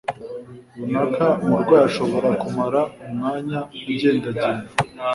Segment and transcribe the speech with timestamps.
[0.77, 3.59] runaka Umurwayi ashobora kumara umwanya
[3.93, 4.69] agendagenda